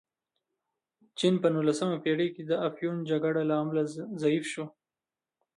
[1.19, 3.81] چین په نولسمه پېړۍ کې د افیون جګړو له امله
[4.21, 4.65] ضعیف شو.